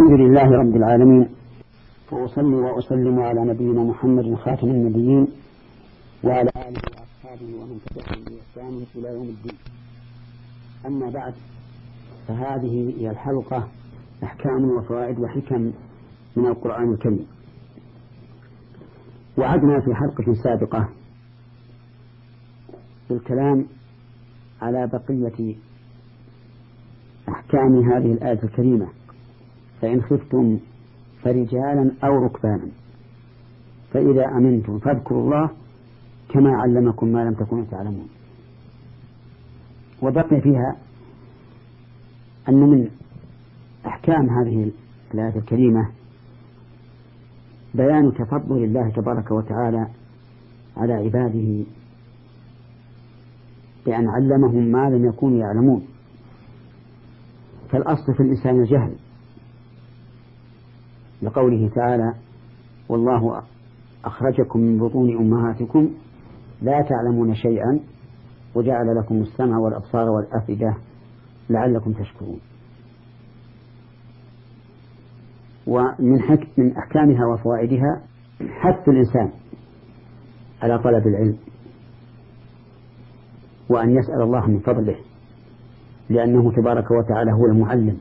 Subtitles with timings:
[0.00, 1.28] الحمد لله رب العالمين
[2.12, 5.26] وأصلي وأسلم على نبينا محمد خاتم النبيين
[6.24, 9.58] وعلى آله وأصحابه ومن تبعهم بإحسان إلى يوم الدين.
[10.86, 11.34] أما بعد
[12.28, 13.68] فهذه هي الحلقة
[14.24, 15.72] أحكام وفوائد وحكم
[16.36, 17.26] من القرآن الكريم.
[19.38, 20.88] وعدنا في حلقة سابقة
[23.10, 23.66] بالكلام
[24.62, 25.54] على بقية
[27.28, 28.99] أحكام هذه الآية الكريمة.
[29.80, 30.58] فإن خفتم
[31.22, 32.68] فرجالا أو ركبانا.
[33.92, 35.50] فإذا أمنتم فاذكروا الله
[36.28, 38.08] كما علمكم ما لم تكونوا تعلمون.
[40.02, 40.76] وبقي فيها
[42.48, 42.88] أن من
[43.86, 44.70] أحكام هذه
[45.14, 45.88] الآية الكريمة
[47.74, 49.86] بيان تفضل الله تبارك وتعالى
[50.76, 51.64] على عباده
[53.86, 55.86] بأن علمهم ما لم يكونوا يعلمون.
[57.70, 58.94] فالأصل في الإنسان الجهل
[61.22, 62.14] لقوله تعالى
[62.88, 63.42] والله
[64.04, 65.90] أخرجكم من بطون أمهاتكم
[66.62, 67.80] لا تعلمون شيئا
[68.54, 70.76] وجعل لكم السمع والأبصار والأفئدة
[71.50, 72.40] لعلكم تشكرون.
[75.66, 78.02] ومن حك من أحكامها وفوائدها
[78.40, 79.30] حث الإنسان
[80.62, 81.36] على طلب العلم
[83.68, 84.96] وأن يسأل الله من فضله
[86.10, 87.98] لأنه تبارك وتعالى هو المعلم.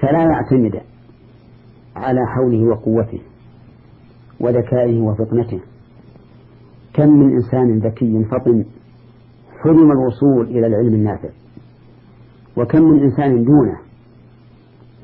[0.00, 0.91] فلا يعتمد
[2.02, 3.20] على حوله وقوته
[4.40, 5.60] وذكائه وفطنته.
[6.94, 8.64] كم من إنسان ذكي فطن
[9.62, 11.28] حرم الوصول إلى العلم النافع.
[12.56, 13.78] وكم من إنسان دونه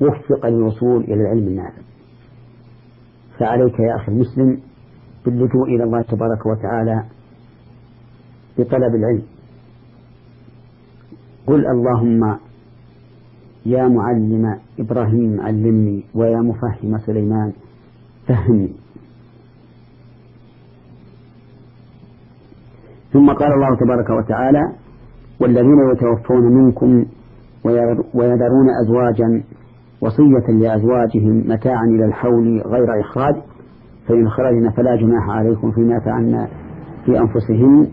[0.01, 1.81] وفق للوصول إلى العلم النافع.
[3.39, 4.59] فعليك يا أخي المسلم
[5.25, 7.03] باللجوء إلى الله تبارك وتعالى
[8.57, 9.23] بطلب العلم.
[11.47, 12.39] قل اللهم
[13.65, 17.51] يا معلم إبراهيم علمني ويا مفهم سليمان
[18.27, 18.73] فهمني.
[23.13, 24.61] ثم قال الله تبارك وتعالى
[25.39, 27.05] والذين يتوفون منكم
[28.13, 29.43] ويذرون أزواجا
[30.01, 33.35] وصية لأزواجهم متاعا إلى الحول غير إخراج
[34.07, 36.47] فإن خرجنا فلا جناح عليكم فيما فعلنا
[37.05, 37.87] في أنفسهن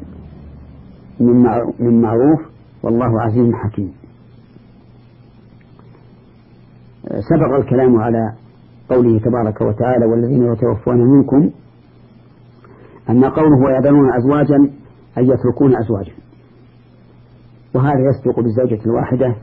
[1.80, 2.40] من معروف
[2.82, 3.92] والله عزيز حكيم.
[7.20, 8.32] سبق الكلام على
[8.88, 11.50] قوله تبارك وتعالى والذين يتوفون منكم
[13.10, 14.56] أن قوله ويذرون أزواجا
[15.18, 16.12] أن يتركون أزواجا.
[17.74, 19.36] وهذا يصدق بالزوجة الواحدة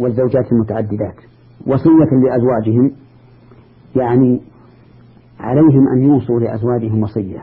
[0.00, 1.16] والزوجات المتعددات.
[1.66, 2.92] وصية لأزواجهم
[3.96, 4.40] يعني
[5.40, 7.42] عليهم أن يوصوا لأزواجهم وصية.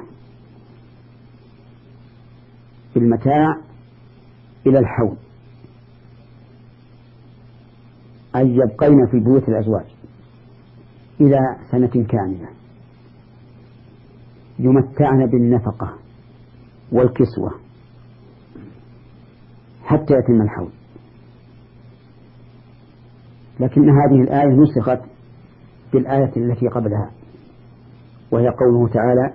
[2.95, 3.57] بالمتاع
[4.67, 5.17] إلى الحول.
[8.35, 9.85] أن يبقين في بيوت الأزواج
[11.21, 11.39] إلى
[11.71, 12.47] سنة كاملة.
[14.59, 15.93] يمتعن بالنفقة
[16.91, 17.51] والكسوة
[19.83, 20.69] حتى يتم الحول
[23.59, 24.99] لكن هذه الآية نسخت
[25.93, 27.11] بالآية التي قبلها
[28.31, 29.33] وهي قوله تعالى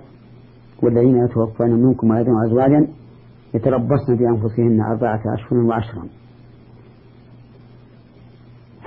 [0.83, 2.87] والذين يتوفون منكم ويذرون أزواجا
[3.53, 6.07] يتربصن بأنفسهن أربعة أشهر وعشرا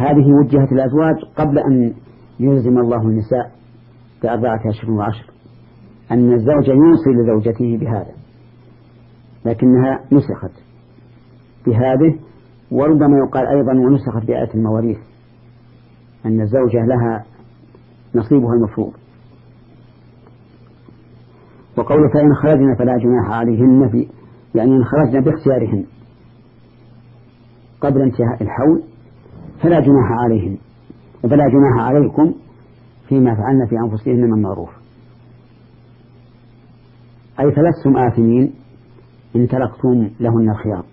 [0.00, 1.94] هذه وجهت الأزواج قبل أن
[2.40, 3.52] يلزم الله النساء
[4.22, 5.30] بأربعة أشهر وعشر.
[6.10, 8.12] أن الزوج يوصي لزوجته بهذا
[9.44, 10.62] لكنها نسخت
[11.66, 12.18] بهذه
[12.70, 14.98] وربما يقال أيضا ونسخت بآية المواريث
[16.26, 17.24] أن الزوجة لها
[18.14, 18.92] نصيبها المفروض.
[21.76, 24.08] وقول فإن خرجنا فلا جناح عليهن في
[24.54, 25.84] يعني إن خرجنا باختيارهن
[27.80, 28.82] قبل انتهاء الحول
[29.62, 30.56] فلا جناح عليهن
[31.22, 32.34] فلا جناح عليكم
[33.08, 34.70] فيما فعلن في أنفسهن من معروف
[37.40, 38.52] أي فلستم آثمين
[39.36, 40.84] إن تركتم لهن الخيار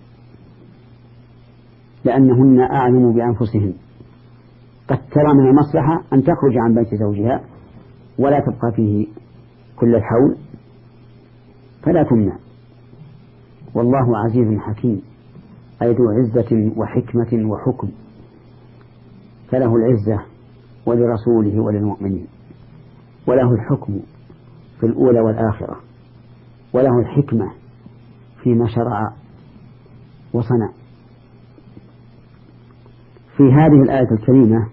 [2.04, 3.74] لأنهن أعلم بأنفسهن.
[4.88, 7.40] قد ترى من المصلحة أن تخرج عن بيت زوجها
[8.18, 9.06] ولا تبقى فيه
[9.76, 10.36] كل الحول
[11.82, 12.36] فلا تمنع.
[13.74, 15.02] والله عزيز حكيم
[15.82, 17.88] أي ذو عزة وحكمة وحكم.
[19.50, 20.24] فله العزة
[20.86, 22.26] ولرسوله وللمؤمنين.
[23.26, 24.00] وله الحكم
[24.80, 25.80] في الأولى والآخرة.
[26.72, 27.52] وله الحكمة
[28.42, 29.12] فيما شرع
[30.32, 30.70] وصنع.
[33.36, 34.68] في هذه الآية الكريمة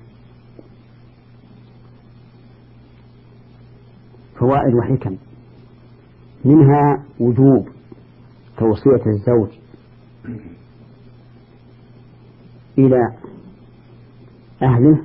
[4.39, 5.18] فوائد وحكم.
[6.45, 7.68] منها وجوب
[8.57, 9.50] توصية الزوج
[12.78, 13.18] إلى
[14.63, 15.02] أهله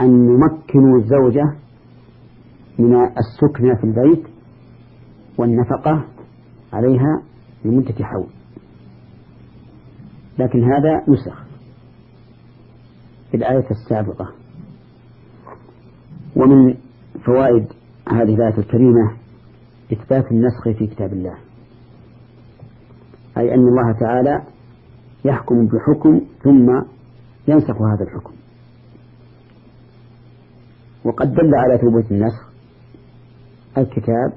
[0.00, 1.56] أن يمكنوا الزوجة
[2.78, 4.26] من السكنى في البيت
[5.38, 6.04] والنفقة
[6.72, 7.22] عليها
[7.64, 8.26] لمدة حول.
[10.38, 11.44] لكن هذا نسخ
[13.30, 14.32] في الآية السابقة.
[16.36, 16.74] ومن
[17.24, 17.66] فوائد
[18.08, 19.12] هذه الآية الكريمة
[19.92, 21.34] إثبات النسخ في كتاب الله.
[23.38, 24.42] أي أن الله تعالى
[25.24, 26.82] يحكم بحكم ثم
[27.48, 28.32] ينسخ هذا الحكم.
[31.04, 32.52] وقد دل على ثبوت النسخ
[33.78, 34.32] الكتاب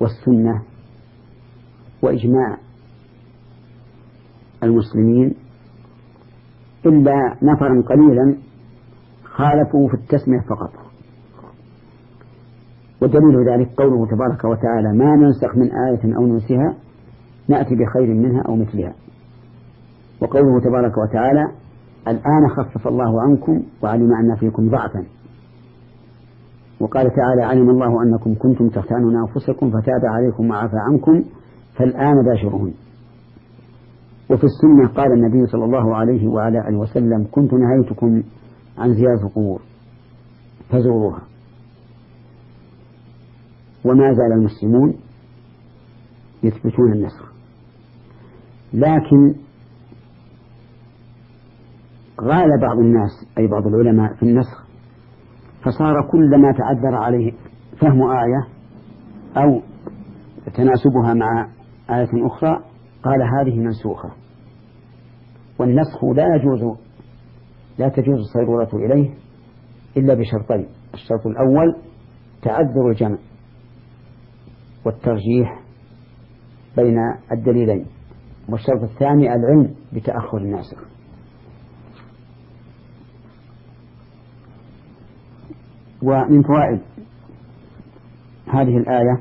[0.00, 0.62] والسنة
[2.02, 2.56] وإجماع
[4.62, 5.34] المسلمين
[6.86, 8.36] إلا نفرا قليلا
[9.24, 10.72] خالفوا في التسمية فقط.
[13.02, 16.74] ودليل ذلك قوله تبارك وتعالى ما ننسخ من آية أو ننسها
[17.48, 18.94] نأتي بخير منها أو مثلها.
[20.20, 21.61] وقوله تبارك وتعالى
[22.08, 25.04] الآن خفف الله عنكم وعلم أن فيكم ضعفا.
[26.80, 31.24] وقال تعالى علم الله أنكم كنتم تختانون أنفسكم فتاب عليكم وعفى عنكم
[31.76, 32.72] فالآن باشرهن
[34.30, 38.22] وفي السنة قال النبي صلى الله عليه وعلى آله وسلم كنت نهيتكم
[38.78, 39.60] عن زيارة القبور
[40.70, 41.22] فزوروها.
[43.84, 44.94] وما زال المسلمون
[46.42, 47.32] يثبتون النسخ.
[48.74, 49.34] لكن
[52.20, 54.66] غال بعض الناس أي بعض العلماء في النسخ
[55.64, 57.32] فصار كلما تعذر عليه
[57.80, 58.48] فهم آية
[59.36, 59.60] أو
[60.54, 61.48] تناسبها مع
[61.90, 62.58] آية أخرى
[63.02, 64.10] قال هذه منسوخة.
[65.58, 66.78] والنسخ لا يجوز
[67.78, 69.10] لا تجوز الصيرورة إليه
[69.96, 71.76] إلا بشرطين الشرط الأول
[72.42, 73.18] تعذر الجمع
[74.84, 75.60] والترجيح
[76.76, 76.96] بين
[77.32, 77.86] الدليلين
[78.48, 80.84] والشرط الثاني العلم بتأخر الناسخ.
[86.02, 86.80] ومن فوائد
[88.46, 89.20] هذه الآية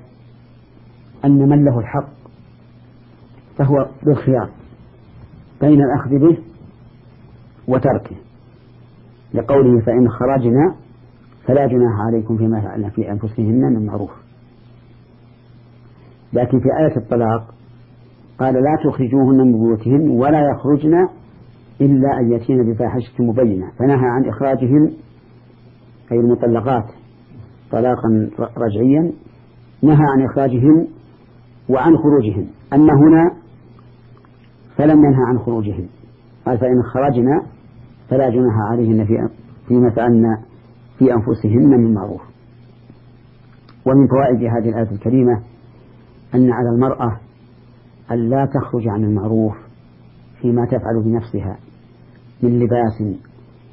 [1.26, 2.10] أن من له الحق
[3.58, 4.50] فهو بالخيار
[5.62, 6.38] بين الأخذ به
[7.68, 8.16] وتركه.
[9.34, 10.76] لقوله فإن خرجنا
[11.46, 14.12] فلا جناح عليكم فيما فعلنا في أنفسهن من معروف.
[16.34, 17.54] لكن في آية الطلاق
[18.40, 21.08] قال لا تخرجوهن من بيوتهن ولا يخرجن
[21.82, 23.72] إلا أن يأتين بفاحشة مبينة.
[23.80, 24.92] فنهى عن إخراجهن
[26.12, 26.86] أي المطلقات
[27.72, 29.12] طلاقا رجعيا
[29.84, 30.88] نهى عن إخراجهن
[31.70, 33.32] وعن خروجهن أما هنا
[34.78, 35.88] فلم ينهى عن خروجهن
[36.46, 37.44] قال فإن خرجنا
[38.10, 39.30] فلا جناح عليهن في
[39.68, 40.38] فيما فعلن
[41.00, 42.22] في أنفسهن من معروف.
[43.86, 45.42] ومن فوائد هذه الآية الكريمة
[46.36, 47.20] أن على المرأة
[48.12, 49.54] أن لا تخرج عن المعروف
[50.42, 51.58] فيما تفعل بنفسها
[52.44, 53.18] من لباس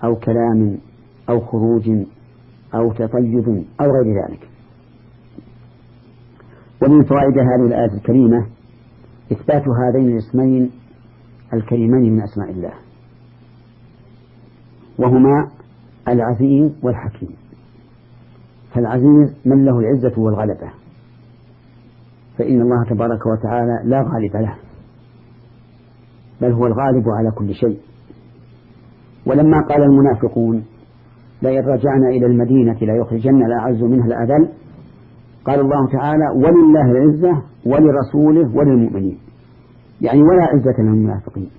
[0.04, 0.78] أو كلام
[1.28, 1.90] أو خروج
[2.74, 4.48] أو تطيب أو غير ذلك.
[6.82, 8.46] ومن فوائد هذه الآية الكريمة
[9.32, 10.70] إثبات هذين الاسمين
[11.54, 12.72] الكريمين من أسماء الله
[14.98, 15.50] وهما
[16.08, 17.36] العزيز والحكيم.
[18.74, 20.70] فالعزيز من له العزة والغلبة
[22.38, 24.54] فإن الله تبارك وتعالى لا غالب له
[26.40, 27.78] بل هو الغالب على كل شيء.
[29.26, 30.64] ولما قال المنافقون
[31.42, 34.48] لئن رجعنا إلى المدينة ليخرجن الأعز منها الأذل.
[35.44, 39.18] قال الله تعالى ولله العزة ولرسوله وللمؤمنين.
[40.00, 41.50] يعني ولا عزة للمنافقين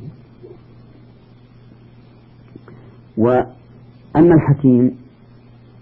[3.18, 4.96] وأما الحكيم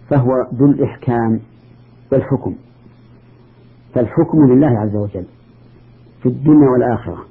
[0.09, 1.39] فهو ذو الإحكام
[2.11, 2.55] والحكم.
[3.93, 5.25] فالحكم لله عز وجل
[6.23, 7.25] في الدنيا والآخرة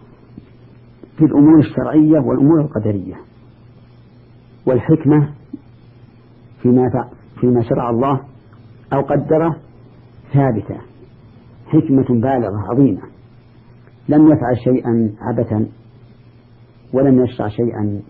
[1.18, 3.14] في الأمور الشرعية والأمور القدرية.
[4.66, 5.28] والحكمة
[6.66, 7.08] فيما
[7.40, 8.20] فيما شرع الله
[8.92, 9.56] أو قدره
[10.32, 10.76] ثابتة
[11.66, 13.02] حكمة بالغة عظيمة.
[14.08, 15.66] لم يفعل شيئا عبثا
[16.92, 18.00] ولم يشرع شيئا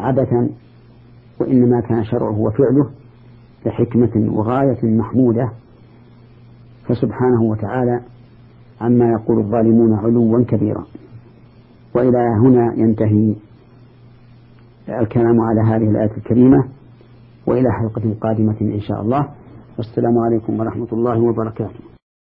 [0.00, 0.48] عبثا
[1.40, 2.90] وإنما كان شرعه وفعله
[3.66, 5.50] لحكمة وغاية محمودة.
[6.88, 8.00] فسبحانه وتعالى
[8.80, 10.84] عما يقول الظالمون علوا كبيرا.
[11.94, 13.34] وإلى هنا ينتهي
[14.88, 16.77] الكلام على هذه الآية الكريمة.
[17.48, 19.28] وإلى حلقة قادمة إن شاء الله.
[19.78, 21.87] والسلام عليكم ورحمة الله وبركاته.